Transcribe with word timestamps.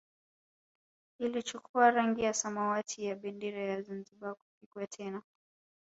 Ilichukua 1.19 1.91
rangi 1.91 2.23
ya 2.23 2.33
samawati 2.33 3.05
ya 3.05 3.15
bendera 3.15 3.61
ya 3.61 3.81
Zanzibar 3.81 4.29
na 4.29 4.35
kupigwa 4.35 4.87
tena 4.87 5.21